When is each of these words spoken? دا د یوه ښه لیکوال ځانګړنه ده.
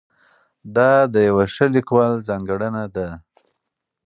دا 0.75 0.91
د 1.13 1.15
یوه 1.29 1.45
ښه 1.53 1.65
لیکوال 1.75 2.13
ځانګړنه 2.27 2.83
ده. 2.95 3.07